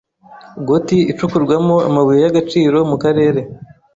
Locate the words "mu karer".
2.89-3.35